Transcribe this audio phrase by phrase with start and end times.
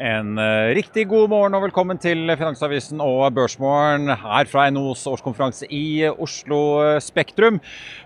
[0.00, 5.66] En eh, riktig god morgen og velkommen til Finansavisen og Børsmorgen her fra NHOs årskonferanse
[5.68, 7.58] i Oslo Spektrum.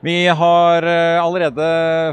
[0.03, 1.69] Vi har eh, allerede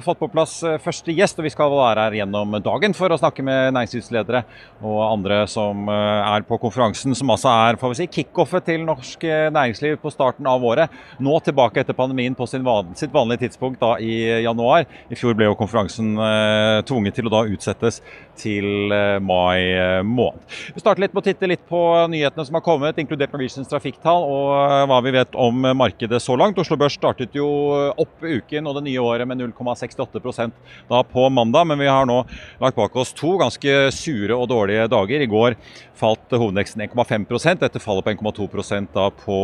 [0.05, 3.17] fått på plass eh, første gjest, og vi skal være her gjennom dagen for å
[3.17, 4.43] snakke med næringslivsledere
[4.85, 9.25] og andre som er på konferansen, som altså er får vi si, kickoffet til norsk
[9.25, 10.93] næringsliv på starten av året.
[11.17, 14.85] Nå tilbake etter pandemien på van sitt vanlige tidspunkt da i januar.
[15.09, 16.13] I fjor ble jo konferansen
[16.85, 18.01] tvunget til å da utsettes
[18.37, 18.93] til
[19.25, 19.70] mai
[20.05, 20.41] måned.
[20.75, 24.25] Vi starter litt med å titte litt på nyhetene som har kommet, inkludert Norwegians trafikktall
[24.27, 26.59] og hva vi vet om markedet så langt.
[26.61, 27.47] Oslo Børs startet jo
[27.91, 30.53] opp uken og det nye året med 0,68%
[30.89, 32.21] da på mandag, men vi har nå
[32.61, 35.21] lagt bak oss to ganske sure og dårlige dager.
[35.21, 35.57] I går
[36.01, 39.37] falt hovedveksten 1,5 Dette fallet på 1,2% da på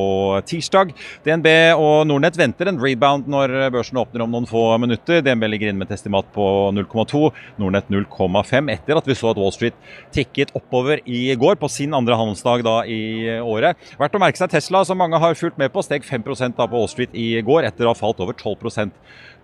[0.50, 0.94] tirsdag.
[1.26, 5.22] DNB og Nordnett venter en rebound når børsen åpner om noen få minutter.
[5.26, 7.30] DNB ligger inne med et estimat på 0,2,
[7.62, 9.78] Nordnett 0,5 etter at vi så at Wall Street
[10.18, 13.00] tikket oppover i går, på sin andre handelsdag da i
[13.40, 13.78] året.
[14.00, 16.78] Verdt å merke seg Tesla, som mange har fulgt med på, steg 5% da på
[16.78, 18.92] Wall Street i går, etter å ha falt over 12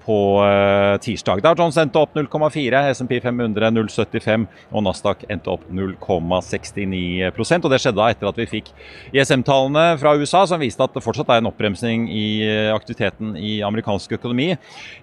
[0.06, 1.42] på uh, tirsdag.
[1.44, 7.80] Dow Jones endte opp 0,4, SMP 500 0,75 og Nasdaq endte opp 0,69% og Det
[7.82, 8.72] skjedde da etter at vi fikk
[9.16, 13.56] ISM-tallene fra USA som viste at det fortsatt er en oppbremsing i eh, aktiviteten i
[13.66, 14.52] amerikansk økonomi.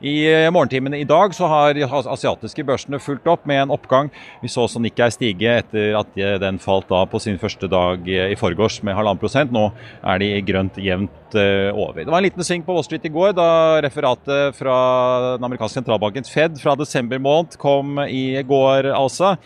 [0.05, 4.11] I uh, morgentimene i dag så har asiatiske børsene fulgt opp med en oppgang.
[4.44, 6.12] Vi så også Nikkei stige etter at
[6.43, 9.53] den falt da på sin første dag i forgårs med halvannen prosent.
[9.55, 9.70] Nå
[10.03, 12.00] er de grønt jevnt over.
[12.03, 13.50] Det var en liten sving på Wall Street i går da
[13.85, 14.89] referatet fra
[15.37, 19.37] den amerikanske sentralbanken Fed fra desember måned kom i går, altså.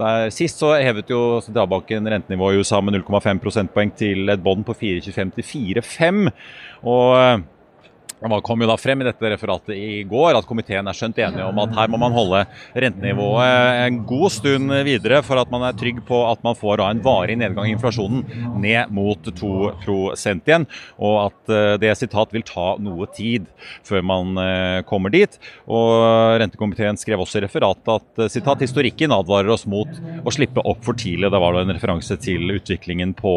[0.00, 4.64] Der, sist så hevet jo sentralbanken rentenivået i USA med 0,5 prosentpoeng til et bånd
[4.64, 5.48] på 4,25 til
[5.82, 6.30] 4,5.
[6.82, 7.42] Og
[8.22, 11.46] Det kom jo da frem i dette referatet i går at komiteen er skjønt enige
[11.48, 12.44] om at her må man holde
[12.78, 17.02] rentenivået en god stund videre for at man er trygg på at man får en
[17.02, 18.22] varig nedgang i inflasjonen
[18.62, 19.50] ned mot 2
[19.82, 20.66] igjen,
[21.02, 23.48] og at eh, det sitat vil ta noe tid
[23.86, 25.34] før man eh, kommer dit.
[25.66, 29.88] Og Rentekomiteen skrev også i referatet at sitat, historikken advarer oss mot
[30.22, 31.30] å slippe opp for tidlig.
[31.32, 33.34] Det var da en referanse til utviklingen på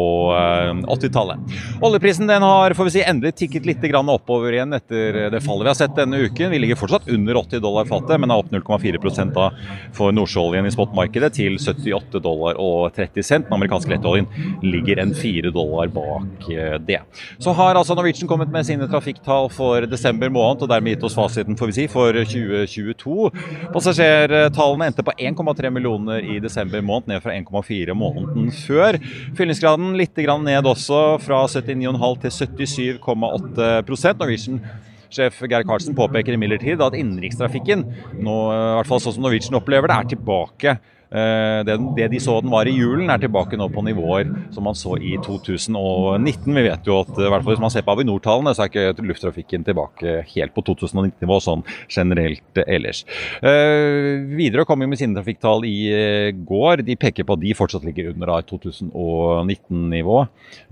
[0.86, 1.58] 80-tallet.
[1.84, 5.70] Oljeprisen den har får vi si, endelig tikket litt oppover igjen etter det fallet vi
[5.72, 6.50] har sett denne uken.
[6.52, 9.00] Vi ligger fortsatt under 80 dollar fatet, men er opp 0,4
[9.34, 9.46] da
[9.96, 13.48] for nordsjøoljen i spotmarkedet til 78 dollar og 30 cent.
[13.48, 14.28] Den amerikanske lettoljen
[14.64, 17.00] ligger en 4 dollar bak eh, det.
[17.42, 21.16] Så har altså Norwegian kommet med sine trafikktall for desember måned, og dermed gitt oss
[21.18, 23.30] fasiten får vi si, for 2022.
[23.74, 29.00] Passasjertallene endte på 1,3 millioner i desember måned, ned fra 1,4 måneden før.
[29.36, 32.32] Fyllingsgraden litt ned også, fra 79,5 til
[33.00, 34.60] 77,8% Norwegian
[35.16, 37.86] Sjef Geir Karlsen påpeker imidlertid at innenrikstrafikken,
[38.20, 40.76] nå, i hvert fall sånn som Norwegian opplever det, er tilbake
[41.10, 44.76] det, det, de så den var i julen, er tilbake nå på nivåer som man
[44.78, 46.50] så i 2019.
[46.56, 49.06] Vi vet jo at i hvert fall hvis man ser på Avinor-tallene, så er ikke
[49.06, 53.04] lufttrafikken tilbake helt på 2019-nivå sånn generelt ellers.
[53.40, 56.84] Uh, videre kom jo med sine trafikktall i uh, går.
[56.86, 60.18] De peker på at de fortsatt ligger under 2019-nivå,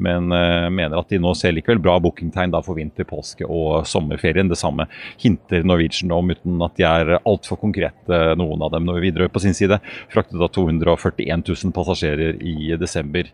[0.04, 0.28] men
[0.75, 4.50] mener at de nå ser likevel bra bookingtegn for vinter, påske og sommerferien.
[4.50, 4.87] Det samme
[5.22, 8.90] hinter Norwegian om, uten at de er altfor konkrete, noen av dem.
[9.02, 9.78] Videre på sin side
[10.12, 13.25] fra fraktet da 241 000 passasjerer i desember.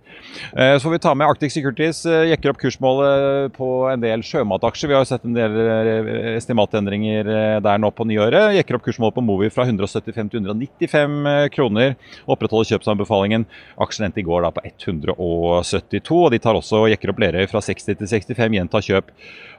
[0.57, 2.07] Eh, så får vi ta med Arctic Securities.
[2.07, 4.89] Eh, jekker opp kursmålet på en del sjømataksjer.
[4.89, 8.55] Vi har sett en del eh, estimatendringer der nå på nyåret.
[8.57, 11.97] Jekker opp kursmålet på Movi fra 175 til 195 kroner.
[12.27, 13.47] Opprettholder kjøpsanbefalingen.
[13.81, 16.11] Aksjen endte i går da på 172.
[16.11, 19.11] og De tar også jekker opp Lerøy fra 60 til 65, gjentar kjøp.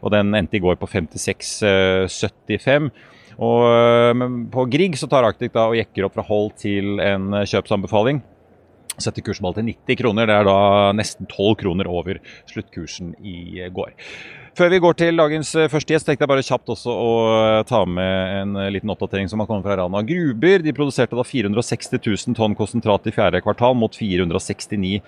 [0.01, 2.91] og Den endte i går på 56,75.
[3.39, 7.31] Og men på Grieg så tar Arctic da og jekker opp fra hold til en
[7.37, 8.21] eh, kjøpsanbefaling.
[9.01, 10.27] Setter kursmål til 90 kroner.
[10.29, 10.59] Det er da
[10.93, 12.19] nesten 12 kroner over
[12.51, 13.95] sluttkursen i går.
[14.57, 17.11] Før vi går til dagens eh, første gjest, tenkte jeg bare kjapt også å
[17.69, 20.65] ta med en liten oppdatering som har kommet fra Rana Gruber.
[20.65, 24.99] De produserte da 460 000 tonn konsentrat i fjerde kvartal mot 469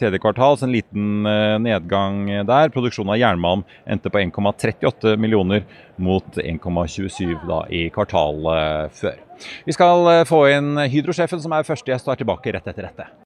[0.00, 2.72] tredje kvartal, så en liten eh, nedgang der.
[2.74, 5.66] Produksjonen av jernmalm endte på 1,38 millioner
[5.96, 7.36] mot 1,27
[7.74, 9.22] i kvartalet før.
[9.66, 12.90] Vi skal eh, få inn Hydro-sjefen, som er første gjest og er tilbake rett etter
[12.90, 13.25] dette.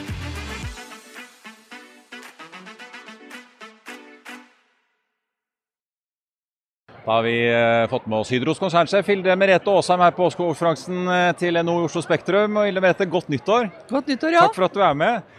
[7.11, 11.27] Har vi eh, fått med oss Hydros konsernsjef Hilde Merete Aasheim her på Oslo-konferansen eh,
[11.39, 12.57] til NO Oslo Spektrum.
[12.61, 13.69] Og Hilde Merete, godt nyttår.
[13.91, 14.47] Godt nyttår, ja.
[14.47, 15.37] Takk for at du er med.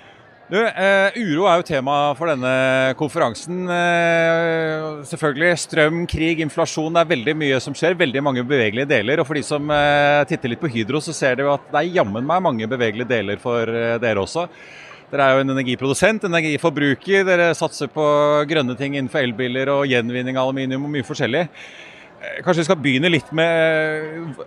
[0.52, 3.62] Du, eh, uro er jo tema for denne konferansen.
[3.72, 6.92] Eh, selvfølgelig strøm, krig, inflasjon.
[6.92, 7.96] Det er veldig mye som skjer.
[7.96, 9.22] Veldig mange bevegelige deler.
[9.22, 11.80] Og for de som eh, titter litt på Hydro, så ser de jo at det
[11.80, 14.44] er jammen meg mange bevegelige deler for eh, dere også.
[15.12, 17.26] Dere er jo en energiprodusent, energiforbruker.
[17.28, 18.04] Dere satser på
[18.48, 21.42] grønne ting innenfor elbiler og gjenvinning av aluminium og mye forskjellig.
[22.22, 24.38] Eh, kanskje vi skal begynne litt med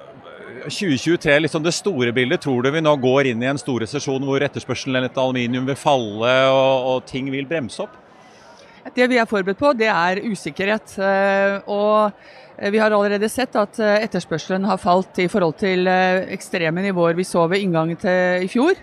[0.66, 2.42] 2023, liksom det store bildet.
[2.42, 5.78] Tror du vi nå går inn i en stor resesjon hvor etterspørselen etter aluminium vil
[5.78, 8.02] falle og, og ting vil bremse opp?
[8.98, 10.98] Det vi er forberedt på, det er usikkerhet.
[10.98, 16.90] Eh, og vi har allerede sett at eh, etterspørselen har falt i forhold til ekstreme
[16.90, 18.82] nivåer vi så ved inngangen til i fjor.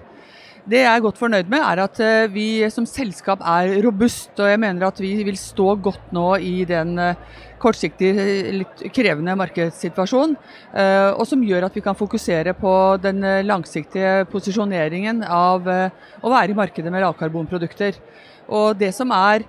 [0.63, 4.31] Det jeg er godt fornøyd med, er at eh, vi som selskap er robust.
[4.39, 7.19] Og jeg mener at vi vil stå godt nå i den eh,
[7.63, 8.13] kortsiktig
[8.61, 10.37] litt krevende markedssituasjonen.
[10.71, 16.55] Eh, og som gjør at vi kan fokusere på den langsiktige posisjoneringen av å være
[16.55, 17.99] i markedet med lavkarbonprodukter.
[18.47, 19.43] Og det som er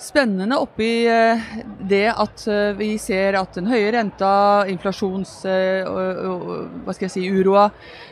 [0.00, 1.38] spennende oppi eh,
[1.88, 4.32] det at eh, vi ser at den høye renta,
[4.70, 5.34] inflasjons...
[5.48, 5.86] Eh,
[6.82, 7.68] hva skal jeg si, uroa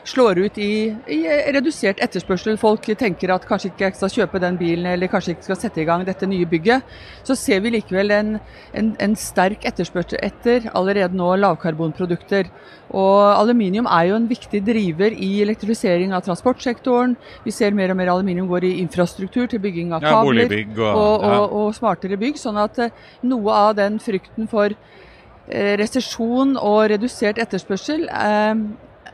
[0.06, 0.72] slår ut i,
[1.10, 1.18] i,
[1.54, 2.58] redusert etterspørsel.
[2.60, 5.82] Folk tenker at kanskje ikke jeg skal kjøpe den bilen eller kanskje ikke skal sette
[5.82, 6.86] i gang dette nye bygget.
[7.26, 8.36] Så ser vi likevel en,
[8.76, 12.50] en, en sterk etterspørsel etter allerede nå lavkarbonprodukter.
[12.90, 17.14] Og aluminium er jo en viktig driver i elektrifisering av transportsektoren.
[17.44, 20.96] Vi ser mer og mer aluminium går i infrastruktur til bygging av kabler ja, og,
[20.96, 22.40] og, og, og, smartere bygg.
[22.40, 22.96] Sånn at eh,
[23.30, 28.64] noe av den frykten for eh, resesjon og redusert etterspørsel eh,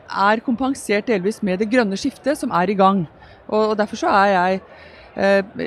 [0.07, 3.05] er kompensert delvis med det grønne skiftet som er i gang.
[3.45, 4.61] Og, og Derfor så er jeg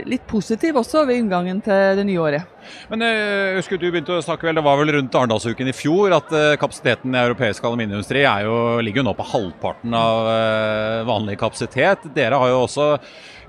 [0.07, 2.61] litt positiv også ved inngangen til det nye året.
[2.91, 5.75] Men jeg eh, husker du begynte å snakke vel, Det var vel rundt Arendalsuken i
[5.77, 8.25] fjor at eh, kapasiteten i europeisk aluminiumsindustri
[8.85, 12.09] ligger jo nå på halvparten av eh, vanlig kapasitet.
[12.17, 12.89] Dere har jo også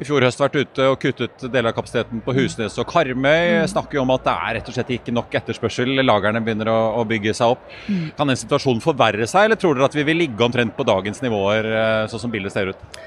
[0.02, 3.62] i fjor høst vært ute og kuttet deler av kapasiteten på Husnes og Karmøy.
[3.62, 3.70] Mm.
[3.70, 5.94] Snakker jo om at det er rett og slett ikke nok etterspørsel.
[6.02, 7.68] Lagrene begynner å, å bygge seg opp.
[7.86, 8.12] Mm.
[8.18, 11.22] Kan den situasjonen forverre seg, eller tror dere at vi vil ligge omtrent på dagens
[11.22, 11.70] nivåer,
[12.10, 13.02] sånn som bildet ser ut?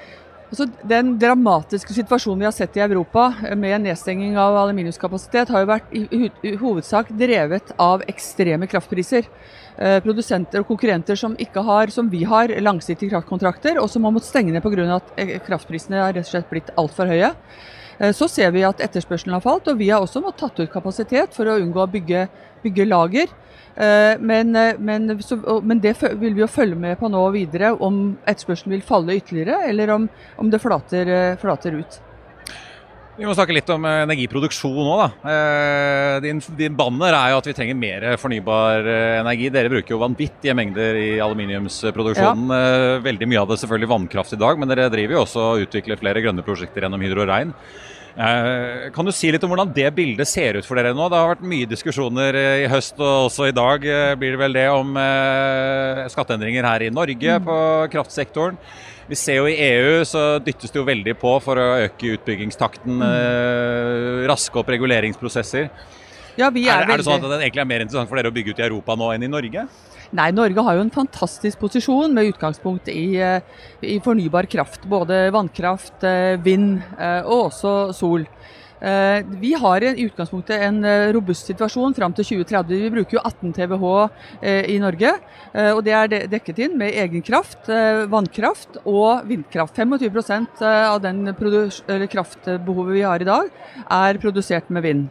[0.55, 3.25] Altså, den dramatiske situasjonen vi har sett i Europa
[3.59, 9.27] med nedstenging av aluminiumskapasitet, har jo vært i, i hovedsak drevet av ekstreme kraftpriser.
[9.75, 14.15] Eh, produsenter og konkurrenter som ikke har, som vi har, langsiktige kraftkontrakter, og som har
[14.15, 14.87] måttet stenge ned pga.
[14.95, 17.35] at eh, kraftprisene har rett og slett blitt altfor høye.
[17.99, 20.73] Eh, så ser vi at etterspørselen har falt, og vi har også måttet tatt ut
[20.73, 22.27] kapasitet for å unngå å bygge,
[22.65, 23.35] bygge lager.
[23.75, 27.75] Eh, men, eh, men, så, men, det vil vi jo følge med på nå videre,
[27.75, 30.09] om etterspørselen vil falle ytterligere, eller om,
[30.39, 32.01] om det flater, flater, ut.
[33.15, 35.27] Vi må snakke litt om energiproduksjon òg.
[36.25, 38.89] Din, din, banner er jo at vi trenger mer fornybar
[39.21, 39.53] energi.
[39.55, 42.51] Dere bruker jo vanvittige mengder i aluminiumsproduksjonen.
[42.51, 42.99] Ja.
[43.05, 46.01] Veldig mye av det selvfølgelig vannkraft i dag, men dere driver jo også og utvikler
[46.01, 47.55] flere grønne prosjekter gjennom Hydro Rein.
[48.15, 51.09] Eh, kan du si litt om hvordan det bildet ser ut for dere nå?
[51.11, 54.41] Det har vært mye diskusjoner eh, i høst og også i dag eh, blir det
[54.45, 54.95] vel det om
[56.13, 57.49] skatteendringer her i Norge mm.
[57.49, 57.57] på
[57.97, 58.61] kraftsektoren.
[59.09, 63.03] Vi ser jo i EU så dyttes det jo veldig på for å øke utbyggingstakten,
[63.03, 64.23] mm.
[64.31, 65.69] raske opp reguleringsprosesser.
[66.39, 68.35] Ja, er, er, er, det sånn at det egentlig er mer interessant for dere å
[68.35, 69.67] bygge ut i Europa nå enn i Norge?
[70.15, 73.41] Nei, Norge har jo en fantastisk posisjon med utgangspunkt i, eh,
[73.83, 74.87] i fornybar kraft.
[74.87, 78.27] Både vannkraft, eh, vind eh, og også sol.
[79.41, 80.85] Vi har i utgangspunktet en
[81.17, 82.83] robust situasjon fram til 2030.
[82.83, 83.87] Vi bruker jo 18 TWh
[84.75, 85.13] i Norge.
[85.73, 87.71] og Det er dekket inn med egen kraft,
[88.13, 89.79] vannkraft og vindkraft.
[89.81, 91.33] 25% av den
[92.13, 93.49] kraftbehovet vi har i dag,
[93.89, 95.09] er produsert med vind.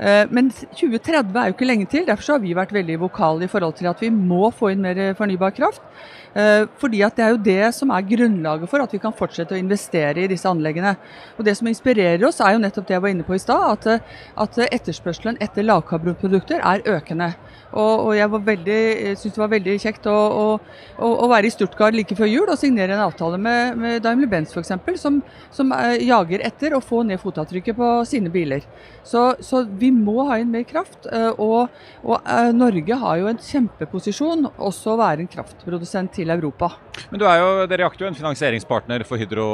[0.00, 2.06] Eh, men 2030 er jo ikke lenge til.
[2.08, 5.00] Derfor har vi vært veldig vokale i forhold til at vi må få inn mer
[5.18, 5.82] fornybar kraft.
[6.30, 9.56] Eh, fordi at det er jo det som er grunnlaget for at vi kan fortsette
[9.56, 10.94] å investere i disse anleggene.
[11.38, 13.86] Og Det som inspirerer oss, er jo nettopp det jeg var inne på i stad,
[13.86, 14.02] at,
[14.36, 17.32] at etterspørselen etter lavkarbonprodukter er økende.
[17.70, 22.16] Og, og jeg synes det var veldig kjekt å, å, å, være i Stuttgart like
[22.18, 25.20] før jul og signere en avtale med, med Daimler-Benz f.eks., som,
[25.54, 28.66] som eh, jager etter å få ned fotavtrykket på sine biler.
[29.06, 31.06] Så, så vi må ha inn mer kraft.
[31.06, 31.70] Eh, og,
[32.02, 36.72] og, eh, Norge har jo en kjempeposisjon også å være en kraftprodusent til Europa.
[37.12, 39.48] Men du er jo, Dere jakter jo en finansieringspartner for Hydro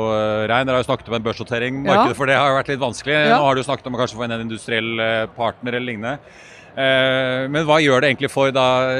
[0.48, 0.66] Rein.
[0.66, 1.84] Dere har jo snakket om en børsnotering.
[1.84, 2.18] Markedet ja.
[2.18, 3.16] for det har vært litt vanskelig.
[3.28, 3.36] Ja.
[3.36, 4.92] Nå har du snakket om å kanskje få inn en industriell
[5.36, 6.54] partner eller lignende.
[6.76, 8.52] Eh, men hva gjør det egentlig for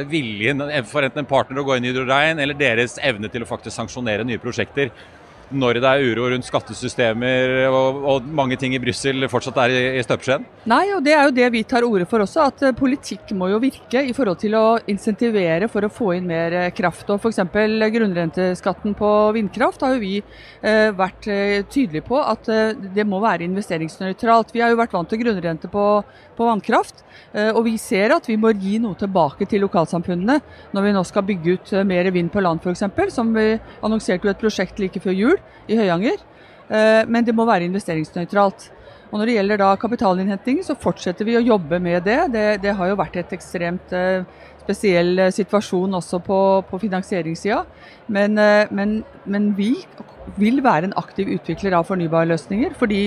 [0.09, 3.45] viljen for enten en partner å gå inn i Hydro Rein, eller deres evne til
[3.45, 4.95] å faktisk sanksjonere nye prosjekter?
[5.54, 9.82] Når det er uro rundt skattesystemer og, og mange ting i Brussel fortsatt er i,
[10.00, 10.46] i støpeskjeen?
[10.66, 12.48] Nei, og det er jo det vi tar ordet for også.
[12.50, 16.26] At eh, politikk må jo virke i forhold til å insentivere for å få inn
[16.26, 17.06] mer eh, kraft.
[17.12, 17.38] Og F.eks.
[17.94, 23.22] grunnrenteskatten på vindkraft har jo vi eh, vært eh, tydelige på at eh, det må
[23.22, 24.50] være investeringsnøytralt.
[24.54, 25.86] Vi har jo vært vant til grunnrente på,
[26.36, 30.40] på vannkraft, eh, og vi ser at vi må gi noe tilbake til lokalsamfunnene
[30.74, 32.88] når vi nå skal bygge ut mer vind på land f.eks.
[33.14, 33.52] Som vi
[33.86, 35.35] annonserte jo et prosjekt like før jul
[35.68, 36.22] i Høyanger.
[36.68, 38.70] Eh, men det må være investeringsnøytralt.
[39.12, 42.18] Og Når det gjelder da kapitalinnhenting, så fortsetter vi å jobbe med det.
[42.34, 44.26] Det, det har jo vært et ekstremt eh,
[44.64, 47.62] spesiell eh, situasjon også på, på finansieringssida.
[48.12, 48.34] Men,
[48.74, 49.72] men, men, vi
[50.38, 52.74] vil være en aktiv utvikler av fornybarløsninger.
[52.78, 53.04] Fordi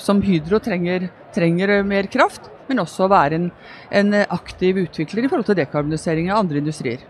[0.00, 3.46] som Hydro trenger, trenger mer kraft, men også være en,
[3.92, 7.04] en aktiv utvikler i forhold til dekarbonisering av andre industrier.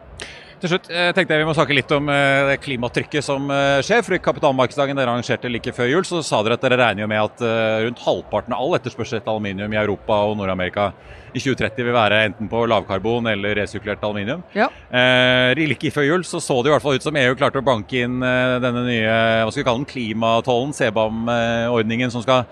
[0.59, 3.79] Til slutt jeg tenkte jeg vi må snakke litt om eh, det klimatrykket som eh,
[3.87, 4.03] skjer.
[4.03, 7.21] for I kapitalmarkedsdagen dere arrangerte like før jul, så sa dere at dere regner med
[7.23, 10.89] at eh, rundt halvparten av all etterspørsel etter aluminium i Europa og Nord-Amerika
[11.31, 14.43] i 2030 vil være enten på lavkarbon eller resirkulert aluminium.
[14.57, 14.67] Ja.
[14.91, 17.69] Eh, like før jul så, så det i hvert fall ut som EU klarte å
[17.69, 22.49] banke inn denne nye hva skal vi kalle den, klimatollen, CBAM-ordningen, som skal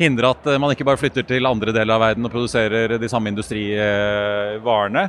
[0.00, 3.30] hindre at man ikke bare flytter til andre deler av verden og produserer de samme
[3.34, 5.04] industrivarene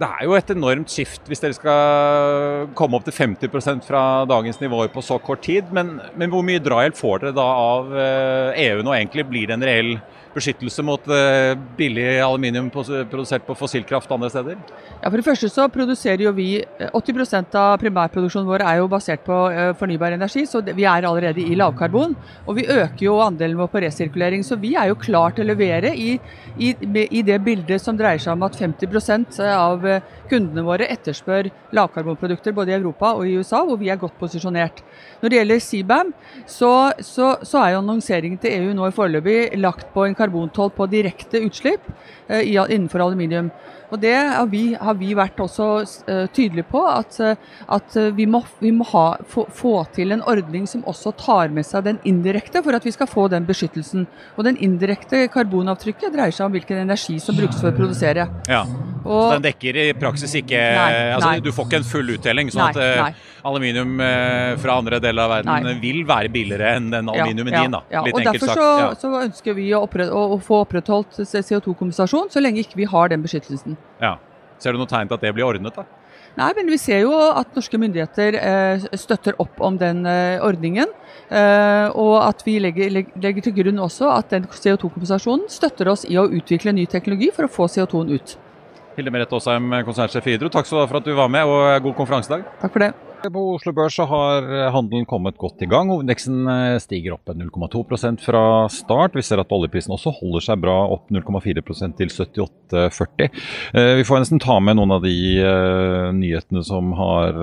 [0.00, 4.60] det er jo et enormt skift hvis dere skal komme opp til 50% fra dagens
[4.62, 5.68] nivåer på så kort tid.
[5.76, 8.96] Men, men hvor mye drahjelp får dere da av EU eh, e nå?
[8.96, 9.92] Egentlig blir det en reell
[10.30, 14.62] beskyttelse mot eh, billig aluminium produsert på fossilkraft andre steder?
[15.02, 16.48] Ja, For det første så produserer jo vi
[16.86, 19.40] 80 eh, av primærproduksjonen vår er jo basert på
[19.76, 22.16] fornybar energi, så vi er allerede i lavkarbon.
[22.46, 25.50] Og vi øker jo andelen vår på resirkulering, så vi er jo klar til å
[25.52, 26.14] levere i,
[26.56, 26.72] i,
[27.04, 29.89] i det bildet som dreier seg om at 50 av
[30.30, 34.82] kundene våre etterspør lavkarbonprodukter både i Europa og i USA, hvor vi er godt posisjonert.
[35.20, 36.14] Når det gjelder CBAM,
[36.46, 36.72] så,
[37.04, 40.88] så, så er jo annonseringen til EU nå i foreløpig lagt på en karbontoll på
[40.92, 41.86] direkte utslipp
[42.28, 43.50] eh, innenfor aluminium.
[43.90, 47.34] Og Det har vi, har vi vært også uh, tydelige på, at, uh,
[47.76, 51.50] at uh, vi må, vi må ha, få, få, til en ordning som også tar
[51.54, 54.06] med seg den indirekte, for at vi skal få den beskyttelsen.
[54.36, 58.28] Og Den indirekte karbonavtrykket dreier seg om hvilken energi som brukes for å produsere.
[58.48, 58.62] Ja,
[59.04, 61.44] og, Så den dekker i praksis ikke nei, altså, nei.
[61.44, 62.50] Du får ikke en full uttelling.
[62.52, 64.00] sånn nei, at aluminium
[64.62, 67.76] fra andre deler av verden vil være billigere enn den aluminiumen ja, ja, din.
[67.76, 67.82] da.
[67.92, 68.66] Ja, og Derfor så,
[69.00, 73.12] så, ønsker vi å, opprett, å, å få opprettholdt CO2-kompensasjon så lenge ikke vi har
[73.12, 73.78] den beskyttelsen.
[74.02, 74.16] Ja.
[74.60, 75.76] Ser du noe tegn til at det blir ordnet?
[75.76, 75.86] da?
[76.38, 80.92] Nei, men vi ser jo at norske myndigheter eh, støtter opp om den eh, ordningen.
[81.28, 86.18] Eh, og at vi legger, legger, til grunn også at den CO2-kompensasjonen støtter oss i
[86.20, 88.38] å utvikle ny teknologi for å få CO2-en ut.
[88.96, 92.46] Hilde Merete Aasheim, konsernsjef i Hydro, takk for at du var med, og god konferansedag.
[92.62, 92.92] Takk for det.
[93.20, 95.90] På Oslo Børs har eh, handelen kommet godt i gang.
[95.92, 99.16] Hovedindeksen eh, stiger opp 0,2% fra start.
[99.18, 103.28] Vi ser at oljeprisen også holder seg bra, opp 0,4% til 78,40.
[103.76, 105.12] Eh, vi får nesten ta med noen av de
[106.16, 107.36] nyhetene som har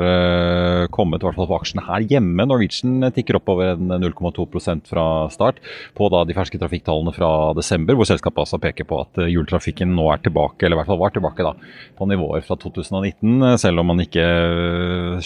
[0.93, 2.47] kommet, i hvert fall for aksjene her hjemme.
[2.49, 5.61] Norwegian tikker oppover 0,2% fra start
[5.97, 10.09] på da de ferske trafikktallene fra desember, hvor selskapet altså peker på at hjultrafikken nå
[10.13, 11.53] er tilbake, eller i hvert fall var tilbake da,
[11.97, 14.25] på nivåer fra 2019, selv om man ikke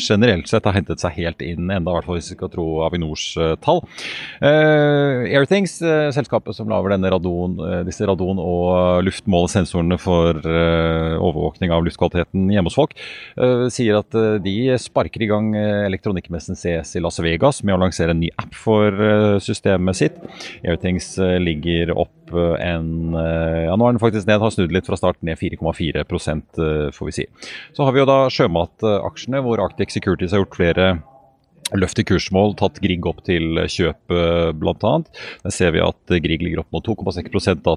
[0.01, 2.51] generelt generelt sett har hentet seg helt inn, enda i hvert fall hvis vi skal
[2.51, 3.81] tro Avinors uh, tall.
[4.41, 12.49] Uh, Airthings, uh, selskapet som lager radon, disse radon- og luftmålesensorene for overvåkning av luftkvaliteten
[12.51, 12.93] hjemme hos folk,
[13.73, 18.21] sier at de sparker i gang elektronikkmessen CS i Las Vegas med å lansere en
[18.21, 20.19] ny app for systemet sitt.
[20.63, 25.19] Airthings ligger opp en Ja, nå er den faktisk ned, har snudd litt fra start,
[25.25, 26.61] ned 4,4%
[26.95, 27.25] får vi si.
[27.75, 30.87] Så har vi jo da sjømataksjene, hvor Arctic Securities har gjort flere
[31.77, 34.15] løft i kursmål, tatt Grieg opp til kjøp
[34.59, 34.93] bl.a.
[35.45, 37.31] Der ser vi at Grieg ligger opp mot 2,6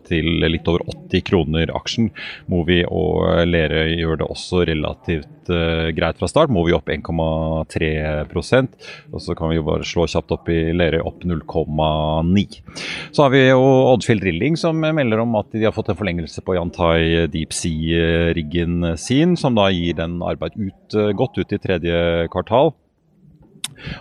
[0.08, 2.10] til litt over 80 kroner aksjen.
[2.50, 6.52] Movi og Lerøy gjør det også relativt uh, greit fra start.
[6.54, 8.74] Movi opp 1,3%
[9.12, 12.44] og så kan vi jo bare slå kjapt opp i Lerøy opp 0,9.
[13.14, 16.44] Så har vi jo Oddfield Drilling som melder om at de har fått en forlengelse
[16.44, 22.00] på Yantai Deep Sea-riggen sin, som da gir den arbeid ut, godt ut i tredje
[22.32, 22.74] kvartal.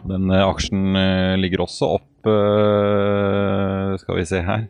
[0.09, 4.67] Den eh, aksjen eh, ligger også opp eh, Skal vi se her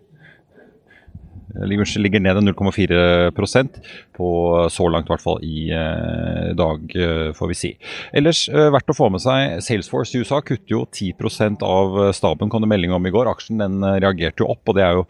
[1.67, 3.79] ligger, ligger ned 0,4%
[4.13, 4.29] på
[4.69, 6.95] så langt, i hvert fall i eh, dag,
[7.37, 7.71] får vi si.
[8.13, 12.63] Ellers verdt å få med seg Salesforce i USA kutter jo 10 av staben, kom
[12.63, 13.31] det melding om i går.
[13.31, 15.07] Aksjen den reagerte jo opp, og det er jo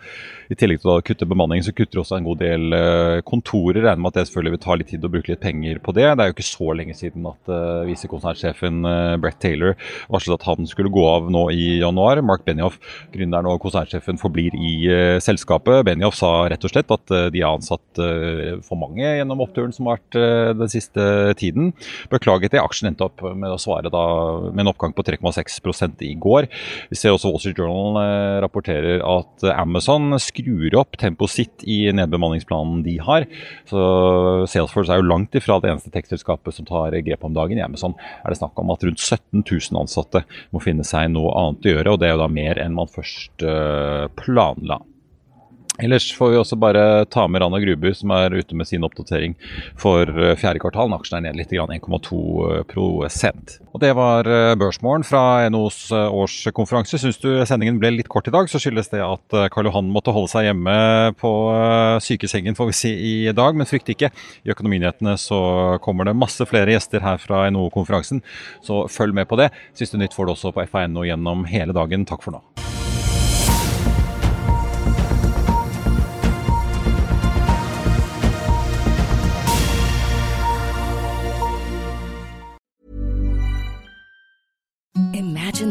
[0.52, 2.78] i tillegg til å kutte bemanningen, så kutter også en god del
[3.28, 3.82] kontorer.
[3.84, 6.06] Regner med at det selvfølgelig vil ta litt tid å bruke litt penger på det.
[6.10, 7.54] Det er jo ikke så lenge siden at
[7.89, 8.84] visekonsernsjefen
[9.24, 9.76] Brett Taylor
[10.13, 12.22] varslet at han skulle gå av nå i januar.
[12.26, 12.80] Mark Benioff,
[13.15, 14.74] gründeren og konsernsjefen, forblir i
[15.24, 15.84] selskapet.
[15.88, 18.01] Benioff sa rett og slett at de har ansatt
[18.63, 21.03] for mange gjennom oppturen som har vært den siste
[21.39, 21.71] tiden.
[22.12, 22.62] Beklaget det.
[22.63, 24.03] Aksjen endte opp med å svare da
[24.49, 25.59] med en oppgang på 3,6
[26.07, 26.47] i går.
[26.89, 27.99] Vi ser også Wall Street Journal
[28.43, 33.27] rapporterer at Amazon skrur opp tempoet sitt i nedbemanningsplanen de har.
[33.69, 33.83] Så
[34.49, 37.59] Salesforce er jo langt ifra det eneste tekstselskapet som tar grep om dagen.
[37.59, 41.33] I Amazon er det snakk om at rundt 17 000 ansatte må finne seg noe
[41.39, 43.45] annet å gjøre, og det er jo da mer enn man først
[44.19, 44.81] planla.
[45.81, 49.33] Ellers får vi også bare ta med Rana Gruber, som er ute med sin oppdatering
[49.79, 50.93] for eh, fjerde kvartal.
[50.93, 52.19] Aksjen er ned litt, 1,2
[52.69, 53.55] prosent.
[53.73, 56.99] Og Det var eh, børsmålen fra NHOs eh, årskonferanse.
[57.01, 60.13] Syns du sendingen ble litt kort i dag, så skyldes det at Karl Johan måtte
[60.13, 60.75] holde seg hjemme
[61.17, 61.31] på
[62.05, 63.57] sykesengen får vi si, i dag.
[63.57, 64.12] Men frykt ikke,
[64.45, 65.41] i Økonominyhetene så
[65.81, 68.21] kommer det masse flere gjester her fra NHO-konferansen,
[68.62, 69.49] så følg med på det.
[69.73, 72.05] Siste nytt får du også på FA.no gjennom hele dagen.
[72.05, 72.72] Takk for nå.